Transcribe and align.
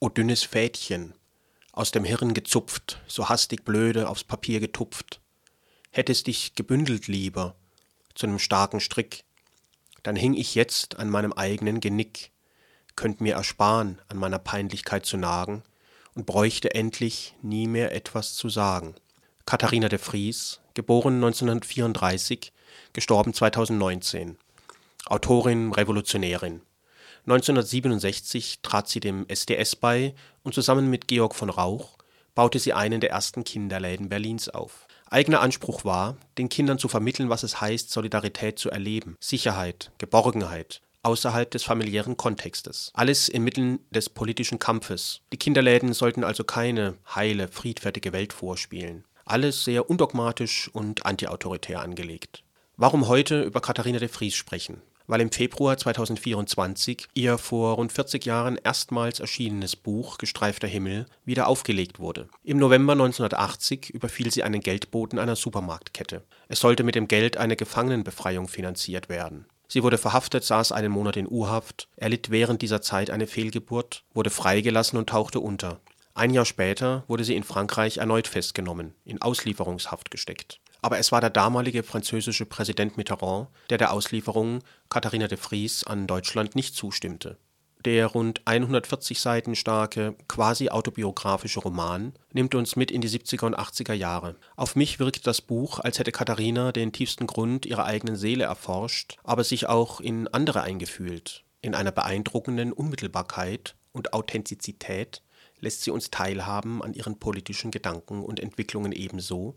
O 0.00 0.08
dünnes 0.08 0.44
Fädchen, 0.44 1.12
aus 1.72 1.90
dem 1.90 2.04
Hirn 2.04 2.32
gezupft, 2.32 3.00
so 3.08 3.28
hastig 3.28 3.64
blöde 3.64 4.08
aufs 4.08 4.22
Papier 4.22 4.60
getupft. 4.60 5.20
Hättest 5.90 6.28
dich 6.28 6.54
gebündelt 6.54 7.08
lieber 7.08 7.56
zu 8.14 8.28
nem 8.28 8.38
starken 8.38 8.78
Strick, 8.78 9.24
dann 10.04 10.14
hing 10.14 10.34
ich 10.34 10.54
jetzt 10.54 11.00
an 11.00 11.10
meinem 11.10 11.32
eigenen 11.32 11.80
Genick, 11.80 12.30
könnt 12.94 13.20
mir 13.20 13.34
ersparen, 13.34 14.00
an 14.06 14.18
meiner 14.18 14.38
Peinlichkeit 14.38 15.04
zu 15.04 15.16
nagen 15.16 15.64
und 16.14 16.26
bräuchte 16.26 16.76
endlich 16.76 17.34
nie 17.42 17.66
mehr 17.66 17.92
etwas 17.92 18.34
zu 18.34 18.48
sagen. 18.48 18.94
Katharina 19.46 19.88
de 19.88 19.98
Vries, 19.98 20.60
geboren 20.74 21.16
1934, 21.16 22.52
gestorben 22.92 23.34
2019. 23.34 24.38
Autorin, 25.06 25.72
Revolutionärin. 25.72 26.60
1967 27.28 28.60
trat 28.62 28.88
sie 28.88 29.00
dem 29.00 29.26
SDS 29.28 29.76
bei 29.76 30.14
und 30.42 30.54
zusammen 30.54 30.88
mit 30.88 31.08
Georg 31.08 31.34
von 31.34 31.50
Rauch 31.50 31.98
baute 32.34 32.58
sie 32.58 32.72
einen 32.72 33.02
der 33.02 33.10
ersten 33.10 33.44
Kinderläden 33.44 34.08
Berlins 34.08 34.48
auf. 34.48 34.86
Eigener 35.10 35.40
Anspruch 35.40 35.84
war, 35.84 36.16
den 36.38 36.48
Kindern 36.48 36.78
zu 36.78 36.88
vermitteln, 36.88 37.28
was 37.28 37.42
es 37.42 37.60
heißt, 37.60 37.90
Solidarität 37.90 38.58
zu 38.58 38.70
erleben, 38.70 39.16
Sicherheit, 39.20 39.92
Geborgenheit, 39.98 40.80
außerhalb 41.02 41.50
des 41.50 41.64
familiären 41.64 42.16
Kontextes. 42.16 42.92
Alles 42.94 43.28
inmitten 43.28 43.80
des 43.90 44.08
politischen 44.08 44.58
Kampfes. 44.58 45.20
Die 45.30 45.38
Kinderläden 45.38 45.92
sollten 45.92 46.24
also 46.24 46.44
keine 46.44 46.94
heile, 47.14 47.48
friedfertige 47.48 48.14
Welt 48.14 48.32
vorspielen. 48.32 49.04
Alles 49.26 49.64
sehr 49.64 49.90
undogmatisch 49.90 50.70
und 50.72 51.04
antiautoritär 51.04 51.80
angelegt. 51.80 52.42
Warum 52.78 53.06
heute 53.06 53.42
über 53.42 53.60
Katharina 53.60 53.98
de 53.98 54.08
Vries 54.08 54.34
sprechen? 54.34 54.80
Weil 55.08 55.20
im 55.20 55.32
Februar 55.32 55.76
2024 55.76 57.08
ihr 57.14 57.38
vor 57.38 57.74
rund 57.74 57.90
40 57.90 58.24
Jahren 58.24 58.58
erstmals 58.62 59.18
erschienenes 59.18 59.74
Buch 59.74 60.18
Gestreifter 60.18 60.68
Himmel 60.68 61.06
wieder 61.24 61.48
aufgelegt 61.48 61.98
wurde. 61.98 62.28
Im 62.44 62.58
November 62.58 62.92
1980 62.92 63.90
überfiel 63.90 64.30
sie 64.30 64.44
einen 64.44 64.60
Geldboten 64.60 65.18
einer 65.18 65.34
Supermarktkette. 65.34 66.22
Es 66.46 66.60
sollte 66.60 66.84
mit 66.84 66.94
dem 66.94 67.08
Geld 67.08 67.36
eine 67.36 67.56
Gefangenenbefreiung 67.56 68.46
finanziert 68.46 69.08
werden. 69.08 69.46
Sie 69.66 69.82
wurde 69.82 69.98
verhaftet, 69.98 70.44
saß 70.44 70.72
einen 70.72 70.92
Monat 70.92 71.16
in 71.16 71.28
U-Haft, 71.28 71.88
erlitt 71.96 72.30
während 72.30 72.62
dieser 72.62 72.80
Zeit 72.80 73.10
eine 73.10 73.26
Fehlgeburt, 73.26 74.04
wurde 74.14 74.30
freigelassen 74.30 74.98
und 74.98 75.10
tauchte 75.10 75.40
unter. 75.40 75.80
Ein 76.14 76.30
Jahr 76.32 76.46
später 76.46 77.04
wurde 77.06 77.24
sie 77.24 77.36
in 77.36 77.44
Frankreich 77.44 77.98
erneut 77.98 78.28
festgenommen, 78.28 78.94
in 79.04 79.20
Auslieferungshaft 79.20 80.10
gesteckt 80.10 80.60
aber 80.82 80.98
es 80.98 81.12
war 81.12 81.20
der 81.20 81.30
damalige 81.30 81.82
französische 81.82 82.46
Präsident 82.46 82.96
Mitterrand, 82.96 83.48
der 83.70 83.78
der 83.78 83.92
Auslieferung 83.92 84.60
Katharina 84.88 85.28
de 85.28 85.38
Vries 85.38 85.84
an 85.84 86.06
Deutschland 86.06 86.54
nicht 86.54 86.74
zustimmte. 86.74 87.38
Der 87.84 88.06
rund 88.06 88.42
140 88.44 89.20
Seiten 89.20 89.54
starke, 89.54 90.16
quasi 90.26 90.68
autobiografische 90.68 91.60
Roman 91.60 92.12
nimmt 92.32 92.56
uns 92.56 92.74
mit 92.74 92.90
in 92.90 93.00
die 93.00 93.08
70er 93.08 93.46
und 93.46 93.56
80er 93.56 93.92
Jahre. 93.92 94.34
Auf 94.56 94.74
mich 94.74 94.98
wirkt 94.98 95.28
das 95.28 95.40
Buch, 95.40 95.78
als 95.78 96.00
hätte 96.00 96.10
Katharina 96.10 96.72
den 96.72 96.92
tiefsten 96.92 97.28
Grund 97.28 97.66
ihrer 97.66 97.84
eigenen 97.84 98.16
Seele 98.16 98.44
erforscht, 98.44 99.16
aber 99.22 99.44
sich 99.44 99.68
auch 99.68 100.00
in 100.00 100.26
andere 100.28 100.62
eingefühlt. 100.62 101.44
In 101.62 101.74
einer 101.74 101.92
beeindruckenden 101.92 102.72
Unmittelbarkeit 102.72 103.76
und 103.92 104.12
Authentizität 104.12 105.22
lässt 105.60 105.82
sie 105.82 105.90
uns 105.90 106.10
teilhaben 106.10 106.82
an 106.82 106.94
ihren 106.94 107.18
politischen 107.18 107.70
Gedanken 107.70 108.24
und 108.24 108.40
Entwicklungen 108.40 108.92
ebenso 108.92 109.56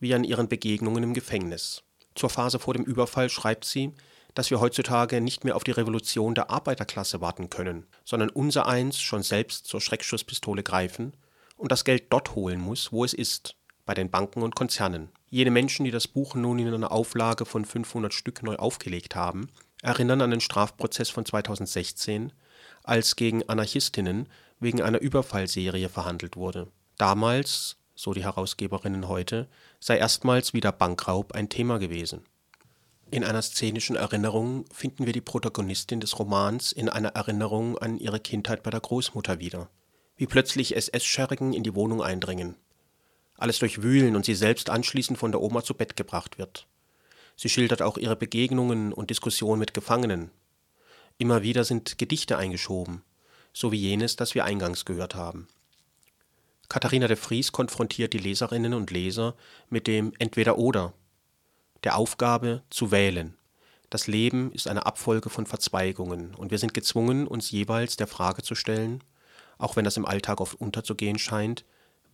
wie 0.00 0.14
an 0.14 0.24
ihren 0.24 0.48
Begegnungen 0.48 1.02
im 1.02 1.14
Gefängnis. 1.14 1.82
Zur 2.14 2.30
Phase 2.30 2.58
vor 2.58 2.74
dem 2.74 2.84
Überfall 2.84 3.30
schreibt 3.30 3.64
sie, 3.64 3.92
dass 4.34 4.50
wir 4.50 4.60
heutzutage 4.60 5.20
nicht 5.20 5.44
mehr 5.44 5.56
auf 5.56 5.64
die 5.64 5.70
Revolution 5.72 6.34
der 6.34 6.50
Arbeiterklasse 6.50 7.20
warten 7.20 7.50
können, 7.50 7.86
sondern 8.04 8.30
unsereins 8.30 9.00
schon 9.00 9.22
selbst 9.22 9.66
zur 9.66 9.80
Schreckschusspistole 9.80 10.62
greifen 10.62 11.12
und 11.56 11.70
das 11.70 11.84
Geld 11.84 12.04
dort 12.10 12.34
holen 12.34 12.60
muss, 12.60 12.92
wo 12.92 13.04
es 13.04 13.12
ist, 13.12 13.56
bei 13.84 13.94
den 13.94 14.10
Banken 14.10 14.42
und 14.42 14.54
Konzernen. 14.54 15.10
Jene 15.30 15.50
Menschen, 15.50 15.84
die 15.84 15.90
das 15.90 16.08
Buch 16.08 16.34
nun 16.34 16.58
in 16.58 16.72
einer 16.72 16.92
Auflage 16.92 17.44
von 17.44 17.64
500 17.64 18.12
Stück 18.12 18.42
neu 18.42 18.56
aufgelegt 18.56 19.16
haben, 19.16 19.48
erinnern 19.82 20.20
an 20.20 20.30
den 20.30 20.40
Strafprozess 20.40 21.10
von 21.10 21.24
2016, 21.24 22.32
als 22.84 23.16
gegen 23.16 23.48
Anarchistinnen 23.48 24.28
wegen 24.62 24.82
einer 24.82 25.00
Überfallserie 25.00 25.88
verhandelt 25.88 26.36
wurde. 26.36 26.68
Damals 26.96 27.76
so 27.94 28.12
die 28.12 28.24
Herausgeberinnen 28.24 29.08
heute, 29.08 29.48
sei 29.80 29.98
erstmals 29.98 30.54
wieder 30.54 30.72
Bankraub 30.72 31.32
ein 31.32 31.48
Thema 31.48 31.78
gewesen. 31.78 32.22
In 33.10 33.24
einer 33.24 33.42
szenischen 33.42 33.96
Erinnerung 33.96 34.64
finden 34.72 35.04
wir 35.06 35.12
die 35.12 35.20
Protagonistin 35.20 36.00
des 36.00 36.18
Romans 36.18 36.72
in 36.72 36.88
einer 36.88 37.10
Erinnerung 37.10 37.76
an 37.78 37.98
ihre 37.98 38.20
Kindheit 38.20 38.62
bei 38.62 38.70
der 38.70 38.80
Großmutter 38.80 39.38
wieder. 39.38 39.68
Wie 40.16 40.26
plötzlich 40.26 40.74
SS-Schergen 40.74 41.52
in 41.52 41.62
die 41.62 41.74
Wohnung 41.74 42.02
eindringen. 42.02 42.56
Alles 43.36 43.58
durchwühlen 43.58 44.16
und 44.16 44.24
sie 44.24 44.34
selbst 44.34 44.70
anschließend 44.70 45.18
von 45.18 45.30
der 45.30 45.42
Oma 45.42 45.62
zu 45.62 45.74
Bett 45.74 45.96
gebracht 45.96 46.38
wird. 46.38 46.66
Sie 47.36 47.48
schildert 47.48 47.82
auch 47.82 47.98
ihre 47.98 48.16
Begegnungen 48.16 48.92
und 48.92 49.10
Diskussionen 49.10 49.58
mit 49.58 49.74
Gefangenen. 49.74 50.30
Immer 51.18 51.42
wieder 51.42 51.64
sind 51.64 51.98
Gedichte 51.98 52.38
eingeschoben, 52.38 53.02
so 53.52 53.72
wie 53.72 53.78
jenes, 53.78 54.16
das 54.16 54.34
wir 54.34 54.44
eingangs 54.44 54.84
gehört 54.84 55.14
haben. 55.14 55.48
Katharina 56.68 57.06
de 57.06 57.16
Vries 57.16 57.52
konfrontiert 57.52 58.14
die 58.14 58.18
Leserinnen 58.18 58.72
und 58.72 58.90
Leser 58.90 59.34
mit 59.68 59.86
dem 59.86 60.12
Entweder-Oder, 60.18 60.94
der 61.84 61.96
Aufgabe 61.96 62.62
zu 62.70 62.90
wählen. 62.90 63.36
Das 63.90 64.06
Leben 64.06 64.52
ist 64.52 64.68
eine 64.68 64.86
Abfolge 64.86 65.28
von 65.28 65.44
Verzweigungen 65.44 66.34
und 66.34 66.50
wir 66.50 66.58
sind 66.58 66.72
gezwungen, 66.72 67.26
uns 67.26 67.50
jeweils 67.50 67.96
der 67.96 68.06
Frage 68.06 68.42
zu 68.42 68.54
stellen, 68.54 69.04
auch 69.58 69.76
wenn 69.76 69.84
das 69.84 69.98
im 69.98 70.06
Alltag 70.06 70.40
oft 70.40 70.58
unterzugehen 70.58 71.18
scheint, 71.18 71.64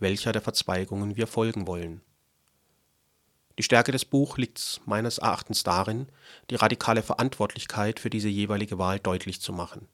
welcher 0.01 0.33
der 0.33 0.43
Verzweigungen 0.43 1.17
wir 1.17 1.29
folgen 1.29 1.69
wollen. 1.69 2.01
Die 3.59 3.63
Stärke 3.63 3.93
des 3.93 4.05
Buchs 4.05 4.39
liegt 4.39 4.81
meines 4.87 5.19
Erachtens 5.19 5.63
darin, 5.63 6.09
die 6.51 6.55
radikale 6.57 7.03
Verantwortlichkeit 7.03 7.99
für 8.01 8.11
diese 8.11 8.29
jeweilige 8.29 8.79
Wahl 8.79 9.01
deutlich 9.01 9.41
zu 9.41 9.53
machen. 9.53 9.89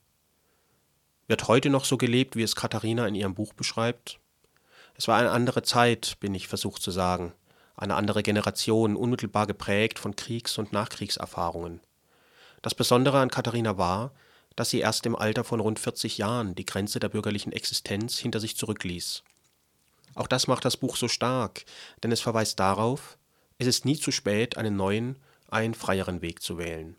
Wird 1.27 1.47
heute 1.47 1.71
noch 1.71 1.85
so 1.85 1.97
gelebt, 1.97 2.35
wie 2.35 2.43
es 2.43 2.55
Katharina 2.55 3.07
in 3.07 3.15
ihrem 3.15 3.33
Buch 3.33 3.53
beschreibt? 3.53 4.19
Es 4.93 5.07
war 5.07 5.17
eine 5.17 5.31
andere 5.31 5.63
Zeit, 5.63 6.17
bin 6.19 6.35
ich 6.35 6.47
versucht 6.47 6.83
zu 6.83 6.91
sagen, 6.91 7.33
eine 7.75 7.95
andere 7.95 8.21
Generation, 8.21 8.95
unmittelbar 8.95 9.47
geprägt 9.47 9.97
von 9.97 10.15
Kriegs- 10.15 10.59
und 10.59 10.71
Nachkriegserfahrungen. 10.71 11.81
Das 12.61 12.75
Besondere 12.75 13.19
an 13.19 13.31
Katharina 13.31 13.77
war, 13.77 14.11
dass 14.55 14.69
sie 14.69 14.79
erst 14.79 15.05
im 15.07 15.15
Alter 15.15 15.43
von 15.43 15.59
rund 15.59 15.79
40 15.79 16.17
Jahren 16.19 16.53
die 16.53 16.65
Grenze 16.65 16.99
der 16.99 17.09
bürgerlichen 17.09 17.51
Existenz 17.51 18.19
hinter 18.19 18.39
sich 18.39 18.55
zurückließ. 18.55 19.23
Auch 20.13 20.27
das 20.27 20.47
macht 20.47 20.63
das 20.63 20.77
Buch 20.77 20.95
so 20.95 21.07
stark, 21.07 21.65
denn 22.03 22.11
es 22.11 22.21
verweist 22.21 22.59
darauf, 22.59 23.17
es 23.57 23.67
ist 23.67 23.83
nie 23.83 23.97
zu 23.97 24.11
spät, 24.11 24.57
einen 24.57 24.77
neuen, 24.77 25.17
einen 25.49 25.73
freieren 25.73 26.21
Weg 26.21 26.41
zu 26.41 26.57
wählen. 26.57 26.95